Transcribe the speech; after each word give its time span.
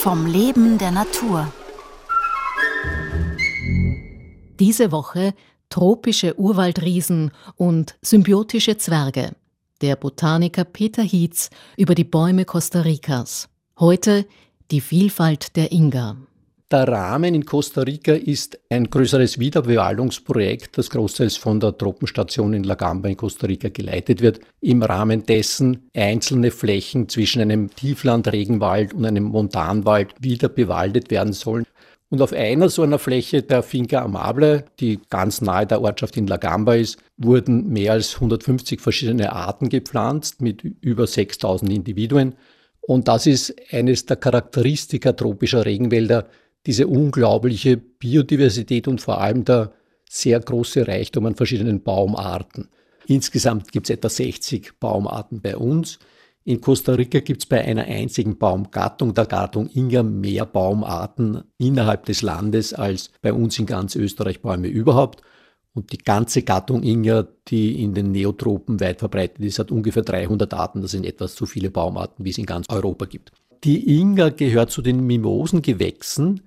vom 0.00 0.24
Leben 0.24 0.78
der 0.78 0.92
Natur. 0.92 1.52
Diese 4.58 4.92
Woche 4.92 5.34
tropische 5.68 6.40
Urwaldriesen 6.40 7.32
und 7.56 7.98
symbiotische 8.00 8.78
Zwerge. 8.78 9.32
Der 9.82 9.96
Botaniker 9.96 10.64
Peter 10.64 11.02
Hietz 11.02 11.50
über 11.76 11.94
die 11.94 12.04
Bäume 12.04 12.46
Costa 12.46 12.80
Ricas. 12.80 13.50
Heute 13.78 14.24
die 14.70 14.80
Vielfalt 14.80 15.54
der 15.56 15.70
Inga. 15.70 16.16
Der 16.72 16.86
Rahmen 16.86 17.34
in 17.34 17.44
Costa 17.44 17.80
Rica 17.80 18.12
ist 18.12 18.60
ein 18.70 18.88
größeres 18.88 19.40
Wiederbewaldungsprojekt, 19.40 20.78
das 20.78 20.88
großteils 20.88 21.36
von 21.36 21.58
der 21.58 21.76
Tropenstation 21.76 22.54
in 22.54 22.62
La 22.62 22.76
Gamba 22.76 23.08
in 23.08 23.16
Costa 23.16 23.48
Rica 23.48 23.70
geleitet 23.70 24.20
wird, 24.20 24.38
im 24.60 24.80
Rahmen 24.84 25.26
dessen 25.26 25.90
einzelne 25.96 26.52
Flächen 26.52 27.08
zwischen 27.08 27.42
einem 27.42 27.74
Tieflandregenwald 27.74 28.94
und 28.94 29.04
einem 29.04 29.24
Montanwald 29.24 30.14
wieder 30.20 30.48
bewaldet 30.48 31.10
werden 31.10 31.32
sollen. 31.32 31.66
Und 32.08 32.22
auf 32.22 32.32
einer 32.32 32.68
so 32.68 32.82
einer 32.82 33.00
Fläche 33.00 33.42
der 33.42 33.64
Finca 33.64 34.02
Amable, 34.04 34.64
die 34.78 35.00
ganz 35.10 35.40
nahe 35.40 35.66
der 35.66 35.82
Ortschaft 35.82 36.16
in 36.16 36.28
La 36.28 36.36
Gamba 36.36 36.76
ist, 36.76 37.00
wurden 37.16 37.70
mehr 37.70 37.94
als 37.94 38.14
150 38.14 38.80
verschiedene 38.80 39.32
Arten 39.32 39.70
gepflanzt 39.70 40.40
mit 40.40 40.62
über 40.62 41.08
6000 41.08 41.72
Individuen. 41.72 42.36
Und 42.80 43.08
das 43.08 43.26
ist 43.26 43.56
eines 43.72 44.06
der 44.06 44.18
Charakteristika 44.18 45.14
tropischer 45.14 45.66
Regenwälder, 45.66 46.28
diese 46.66 46.86
unglaubliche 46.86 47.76
Biodiversität 47.76 48.88
und 48.88 49.00
vor 49.00 49.20
allem 49.20 49.44
der 49.44 49.72
sehr 50.08 50.40
große 50.40 50.86
Reichtum 50.86 51.26
an 51.26 51.36
verschiedenen 51.36 51.82
Baumarten. 51.82 52.68
Insgesamt 53.06 53.72
gibt 53.72 53.88
es 53.88 53.96
etwa 53.96 54.08
60 54.08 54.78
Baumarten 54.78 55.40
bei 55.40 55.56
uns. 55.56 55.98
In 56.44 56.60
Costa 56.60 56.94
Rica 56.94 57.20
gibt 57.20 57.42
es 57.42 57.46
bei 57.46 57.64
einer 57.64 57.84
einzigen 57.84 58.38
Baumgattung, 58.38 59.14
der 59.14 59.26
Gattung 59.26 59.68
Inga, 59.72 60.02
mehr 60.02 60.46
Baumarten 60.46 61.44
innerhalb 61.58 62.06
des 62.06 62.22
Landes 62.22 62.72
als 62.72 63.10
bei 63.20 63.32
uns 63.32 63.58
in 63.58 63.66
ganz 63.66 63.94
Österreich 63.94 64.40
Bäume 64.40 64.68
überhaupt. 64.68 65.22
Und 65.74 65.92
die 65.92 65.98
ganze 65.98 66.42
Gattung 66.42 66.82
Inga, 66.82 67.28
die 67.48 67.82
in 67.82 67.94
den 67.94 68.10
Neotropen 68.10 68.80
weit 68.80 68.98
verbreitet 68.98 69.44
ist, 69.44 69.58
hat 69.58 69.70
ungefähr 69.70 70.02
300 70.02 70.52
Arten. 70.54 70.82
Das 70.82 70.90
sind 70.90 71.06
etwas 71.06 71.36
so 71.36 71.46
viele 71.46 71.70
Baumarten, 71.70 72.24
wie 72.24 72.30
es 72.30 72.38
in 72.38 72.46
ganz 72.46 72.66
Europa 72.68 73.04
gibt. 73.04 73.32
Die 73.62 74.00
Inga 74.00 74.30
gehört 74.30 74.70
zu 74.70 74.82
den 74.82 75.06
Mimosengewächsen, 75.06 76.40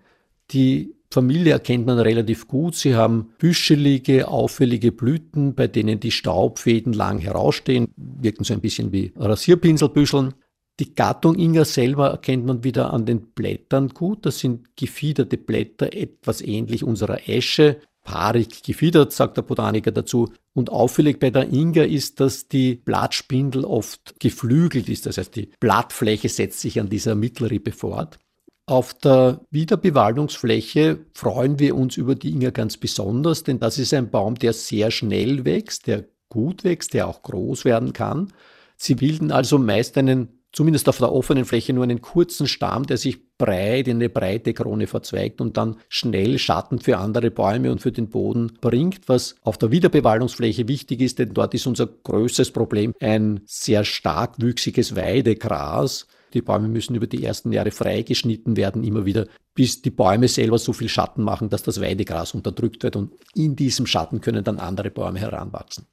die 0.54 0.94
Familie 1.14 1.54
erkennt 1.54 1.86
man 1.86 2.00
relativ 2.00 2.48
gut. 2.48 2.76
Sie 2.76 2.96
haben 2.96 3.30
büschelige, 3.38 4.28
auffällige 4.28 4.92
Blüten, 4.92 5.54
bei 5.54 5.68
denen 5.68 6.00
die 6.00 6.12
Staubfäden 6.12 6.92
lang 6.92 7.20
herausstehen, 7.20 7.90
wirken 7.96 8.44
so 8.44 8.54
ein 8.54 8.62
bisschen 8.62 8.92
wie 8.92 9.14
Rasierpinselbüscheln. 9.16 10.34
Die 10.80 10.96
Gattung 10.96 11.38
Inga 11.38 11.66
selber 11.66 12.10
erkennt 12.10 12.48
man 12.48 12.64
wieder 12.64 12.92
an 12.92 13.06
den 13.06 13.28
Blättern 13.34 13.90
gut. 13.90 14.26
Das 14.26 14.40
sind 14.40 14.76
gefiederte 14.76 15.38
Blätter, 15.38 15.94
etwas 15.94 16.42
ähnlich 16.42 16.84
unserer 16.84 17.30
Esche. 17.30 17.80
Paarig 18.04 18.64
gefiedert, 18.64 19.14
sagt 19.14 19.38
der 19.38 19.44
Botaniker 19.44 19.92
dazu. 19.92 20.34
Und 20.54 20.72
auffällig 20.72 21.20
bei 21.20 21.30
der 21.30 21.54
Inga 21.54 21.84
ist, 21.84 22.20
dass 22.20 22.48
die 22.48 22.76
Blattspindel 22.76 23.66
oft 23.66 24.20
geflügelt 24.20 24.90
ist. 24.90 25.06
Das 25.06 25.20
heißt, 25.20 25.36
die 25.36 25.52
Blattfläche 25.60 26.28
setzt 26.28 26.60
sich 26.60 26.80
an 26.80 26.90
dieser 26.90 27.14
Mittelrippe 27.14 27.72
fort. 27.72 28.18
Auf 28.66 28.94
der 28.94 29.42
Wiederbewaldungsfläche 29.52 31.00
freuen 31.14 31.60
wir 31.60 31.76
uns 31.76 31.98
über 31.98 32.16
die 32.16 32.32
Inga 32.32 32.52
ganz 32.52 32.78
besonders, 32.78 33.44
denn 33.44 33.60
das 33.60 33.78
ist 33.78 33.94
ein 33.94 34.10
Baum, 34.10 34.36
der 34.36 34.54
sehr 34.54 34.90
schnell 34.90 35.44
wächst, 35.44 35.88
der 35.88 36.06
gut 36.30 36.64
wächst, 36.64 36.94
der 36.94 37.10
auch 37.10 37.24
groß 37.24 37.66
werden 37.66 37.92
kann. 37.92 38.32
Sie 38.78 38.96
bilden 38.96 39.32
also 39.32 39.58
meist 39.58 39.98
einen, 39.98 40.40
zumindest 40.54 40.88
auf 40.88 40.98
der 40.98 41.12
offenen 41.12 41.44
Fläche, 41.44 41.74
nur 41.74 41.84
einen 41.84 42.00
kurzen 42.00 42.48
Stamm, 42.48 42.88
der 42.88 42.96
sich 42.96 43.38
breit 43.38 43.90
in 43.90 43.98
eine 43.98 44.08
breite 44.08 44.54
Krone 44.54 44.88
verzweigt 44.88 45.42
und 45.42 45.58
dann 45.58 45.76
schnell 45.90 46.40
Schatten 46.40 46.80
für 46.80 47.00
andere 47.00 47.32
Bäume 47.32 47.70
und 47.70 47.82
für 47.82 47.92
den 47.92 48.10
Boden 48.10 48.54
bringt, 48.62 49.10
was 49.10 49.36
auf 49.42 49.58
der 49.58 49.72
Wiederbewaldungsfläche 49.72 50.70
wichtig 50.70 51.02
ist, 51.02 51.20
denn 51.20 51.34
dort 51.34 51.54
ist 51.54 51.68
unser 51.68 51.88
größtes 51.88 52.52
Problem 52.52 52.94
ein 53.02 53.42
sehr 53.46 53.84
stark 53.84 54.42
wüchsiges 54.42 54.96
Weidegras, 54.96 56.08
die 56.34 56.42
Bäume 56.42 56.68
müssen 56.68 56.96
über 56.96 57.08
die 57.08 57.24
ersten 57.24 57.52
Jahre 57.52 57.72
freigeschnitten 57.72 58.58
werden, 58.58 58.84
immer 58.84 59.06
wieder, 59.06 59.28
bis 59.54 59.82
die 59.82 59.92
Bäume 59.92 60.28
selber 60.28 60.58
so 60.58 60.74
viel 60.74 60.90
Schatten 60.90 61.24
machen, 61.24 61.50
dass 61.50 61.64
das 61.64 61.80
Weidegras 61.80 62.34
unterdrückt 62.34 62.84
wird 62.84 62.96
und 62.96 63.14
in 63.36 63.56
diesem 63.56 63.86
Schatten 63.86 64.22
können 64.22 64.44
dann 64.44 64.60
andere 64.60 64.90
Bäume 64.90 65.20
heranwachsen. 65.20 65.86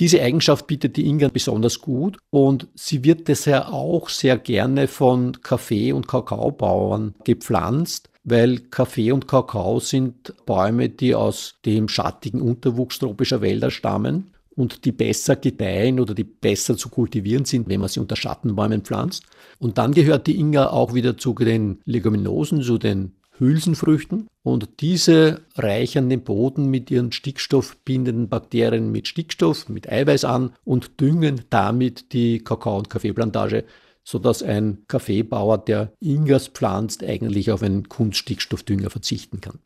Diese 0.00 0.20
Eigenschaft 0.20 0.66
bietet 0.66 0.96
die 0.96 1.06
Inga 1.06 1.28
besonders 1.28 1.80
gut 1.80 2.18
und 2.30 2.66
sie 2.74 3.04
wird 3.04 3.28
deshalb 3.28 3.68
auch 3.68 4.08
sehr 4.08 4.38
gerne 4.38 4.88
von 4.88 5.40
Kaffee- 5.40 5.92
und 5.92 6.08
Kakaobauern 6.08 7.14
gepflanzt, 7.22 8.10
weil 8.24 8.58
Kaffee 8.58 9.12
und 9.12 9.28
Kakao 9.28 9.78
sind 9.78 10.34
Bäume, 10.46 10.88
die 10.88 11.14
aus 11.14 11.60
dem 11.64 11.88
schattigen 11.88 12.40
Unterwuchs 12.40 12.98
tropischer 12.98 13.40
Wälder 13.40 13.70
stammen 13.70 14.34
und 14.56 14.84
die 14.84 14.92
besser 14.92 15.36
gedeihen 15.36 16.00
oder 16.00 16.14
die 16.14 16.24
besser 16.24 16.76
zu 16.76 16.88
kultivieren 16.88 17.44
sind, 17.44 17.68
wenn 17.68 17.80
man 17.80 17.88
sie 17.88 18.00
unter 18.00 18.16
Schattenbäumen 18.16 18.82
pflanzt. 18.82 19.24
Und 19.58 19.78
dann 19.78 19.92
gehört 19.92 20.26
die 20.26 20.38
Inga 20.38 20.68
auch 20.68 20.94
wieder 20.94 21.16
zu 21.16 21.34
den 21.34 21.80
Leguminosen, 21.84 22.62
zu 22.62 22.78
den 22.78 23.12
Hülsenfrüchten. 23.38 24.28
Und 24.42 24.80
diese 24.80 25.40
reichern 25.56 26.08
den 26.08 26.22
Boden 26.22 26.70
mit 26.70 26.90
ihren 26.90 27.12
stickstoffbindenden 27.12 28.28
Bakterien 28.28 28.92
mit 28.92 29.08
Stickstoff, 29.08 29.68
mit 29.68 29.90
Eiweiß 29.90 30.24
an 30.24 30.52
und 30.64 31.00
düngen 31.00 31.42
damit 31.50 32.12
die 32.12 32.40
Kakao- 32.40 32.78
und 32.78 32.90
Kaffeeplantage, 32.90 33.64
sodass 34.04 34.42
ein 34.42 34.84
Kaffeebauer, 34.86 35.58
der 35.58 35.92
Ingas 36.00 36.48
pflanzt, 36.48 37.02
eigentlich 37.02 37.50
auf 37.50 37.62
einen 37.62 37.88
Kunststickstoffdünger 37.88 38.90
verzichten 38.90 39.40
kann. 39.40 39.60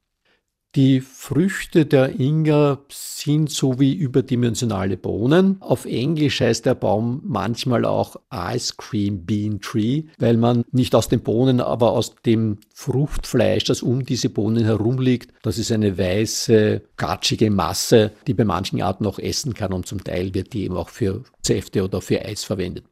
Die 0.74 1.00
Früchte 1.00 1.86
der 1.86 2.20
Inga 2.20 2.80
sind 2.90 3.50
so 3.50 3.80
wie 3.80 3.94
überdimensionale 3.94 4.98
Bohnen. 4.98 5.56
Auf 5.60 5.86
Englisch 5.86 6.42
heißt 6.42 6.66
der 6.66 6.74
Baum 6.74 7.22
manchmal 7.24 7.86
auch 7.86 8.16
Ice 8.30 8.74
Cream 8.76 9.24
Bean 9.24 9.60
Tree, 9.60 10.04
weil 10.18 10.36
man 10.36 10.64
nicht 10.70 10.94
aus 10.94 11.08
den 11.08 11.22
Bohnen, 11.22 11.62
aber 11.62 11.92
aus 11.92 12.16
dem 12.26 12.58
Fruchtfleisch, 12.74 13.64
das 13.64 13.82
um 13.82 14.04
diese 14.04 14.28
Bohnen 14.28 14.66
herum 14.66 15.00
liegt, 15.00 15.32
das 15.40 15.56
ist 15.56 15.72
eine 15.72 15.96
weiße, 15.96 16.82
gatschige 16.98 17.50
Masse, 17.50 18.12
die 18.26 18.34
bei 18.34 18.44
manchen 18.44 18.82
Arten 18.82 19.06
auch 19.06 19.18
essen 19.18 19.54
kann 19.54 19.72
und 19.72 19.86
zum 19.86 20.04
Teil 20.04 20.34
wird 20.34 20.52
die 20.52 20.64
eben 20.64 20.76
auch 20.76 20.90
für 20.90 21.22
Säfte 21.42 21.82
oder 21.82 22.02
für 22.02 22.22
Eis 22.22 22.44
verwendet. 22.44 22.84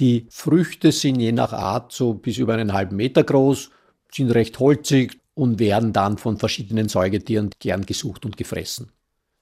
Die 0.00 0.26
Früchte 0.28 0.90
sind 0.90 1.20
je 1.20 1.30
nach 1.30 1.52
Art 1.52 1.92
so 1.92 2.14
bis 2.14 2.38
über 2.38 2.54
einen 2.54 2.72
halben 2.72 2.96
Meter 2.96 3.22
groß, 3.22 3.70
sind 4.10 4.30
recht 4.32 4.58
holzig, 4.58 5.21
und 5.34 5.58
werden 5.58 5.92
dann 5.92 6.18
von 6.18 6.36
verschiedenen 6.36 6.88
Säugetieren 6.88 7.50
gern 7.58 7.86
gesucht 7.86 8.24
und 8.24 8.36
gefressen. 8.36 8.92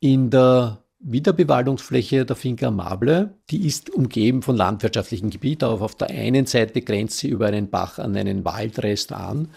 In 0.00 0.30
der 0.30 0.82
Wiederbewaldungsfläche 1.00 2.26
der 2.26 2.36
Finca 2.36 2.68
Amable, 2.68 3.34
die 3.50 3.66
ist 3.66 3.90
umgeben 3.90 4.42
von 4.42 4.56
landwirtschaftlichem 4.56 5.30
Gebiet, 5.30 5.62
aber 5.62 5.80
auf 5.82 5.94
der 5.94 6.10
einen 6.10 6.46
Seite 6.46 6.82
grenzt 6.82 7.18
sie 7.18 7.28
über 7.28 7.46
einen 7.46 7.70
Bach 7.70 7.98
an 7.98 8.16
einen 8.16 8.44
Waldrest 8.44 9.12
an. 9.12 9.48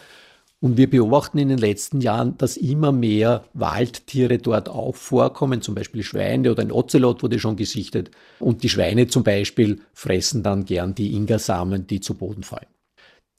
Und 0.62 0.78
wir 0.78 0.90
beobachten 0.90 1.40
in 1.40 1.50
den 1.50 1.58
letzten 1.58 2.00
Jahren, 2.00 2.38
dass 2.38 2.56
immer 2.56 2.94
mehr 2.94 3.44
Waldtiere 3.54 4.38
dort 4.38 4.70
auch 4.70 4.96
vorkommen, 4.96 5.62
zum 5.62 5.76
Beispiel 5.76 6.04
Schweine 6.04 6.52
oder 6.52 6.62
ein 6.62 6.72
Ozelot 6.72 7.22
wurde 7.22 7.38
schon 7.38 7.58
gesichtet. 7.58 8.12
Und 8.40 8.64
die 8.64 8.70
Schweine 8.70 9.08
zum 9.08 9.24
Beispiel 9.24 9.82
fressen 9.94 10.42
dann 10.42 10.64
gern 10.64 10.96
die 10.96 11.14
Ingersamen, 11.14 11.86
die 11.86 12.00
zu 12.00 12.14
Boden 12.14 12.44
fallen. 12.44 12.68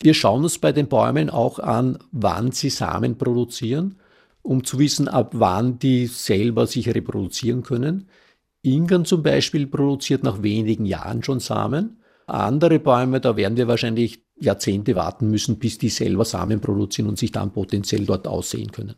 Wir 0.02 0.14
schauen 0.14 0.42
uns 0.42 0.58
bei 0.58 0.72
den 0.72 0.88
Bäumen 0.88 1.30
auch 1.30 1.58
an, 1.58 1.98
wann 2.12 2.52
sie 2.52 2.70
Samen 2.70 3.16
produzieren, 3.16 3.96
um 4.42 4.64
zu 4.64 4.78
wissen, 4.78 5.08
ab 5.08 5.30
wann 5.34 5.78
die 5.78 6.06
selber 6.06 6.66
sich 6.66 6.94
reproduzieren 6.94 7.62
können. 7.62 8.08
Ingern 8.62 9.04
zum 9.04 9.22
Beispiel 9.22 9.66
produziert 9.66 10.22
nach 10.22 10.42
wenigen 10.42 10.86
Jahren 10.86 11.22
schon 11.22 11.40
Samen. 11.40 11.98
Andere 12.26 12.78
Bäume, 12.78 13.20
da 13.20 13.36
werden 13.36 13.56
wir 13.56 13.68
wahrscheinlich 13.68 14.24
Jahrzehnte 14.36 14.94
warten 14.96 15.30
müssen, 15.30 15.58
bis 15.58 15.78
die 15.78 15.90
selber 15.90 16.24
Samen 16.24 16.60
produzieren 16.60 17.08
und 17.08 17.18
sich 17.18 17.32
dann 17.32 17.52
potenziell 17.52 18.04
dort 18.04 18.26
aussehen 18.26 18.72
können. 18.72 18.96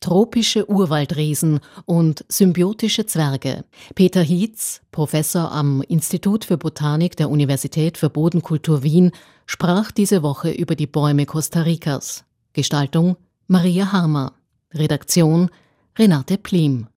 Tropische 0.00 0.68
Urwaldriesen 0.68 1.60
und 1.86 2.24
symbiotische 2.28 3.06
Zwerge. 3.06 3.64
Peter 3.94 4.22
Hietz, 4.22 4.82
Professor 4.90 5.52
am 5.52 5.82
Institut 5.82 6.44
für 6.44 6.58
Botanik 6.58 7.16
der 7.16 7.30
Universität 7.30 7.98
für 7.98 8.10
Bodenkultur 8.10 8.82
Wien, 8.82 9.12
sprach 9.46 9.90
diese 9.90 10.22
Woche 10.22 10.50
über 10.50 10.74
die 10.74 10.86
Bäume 10.86 11.26
Costa 11.26 11.62
Ricas. 11.62 12.24
Gestaltung 12.52 13.16
Maria 13.46 13.92
Harmer. 13.92 14.34
Redaktion 14.74 15.50
Renate 15.96 16.36
Plim. 16.36 16.88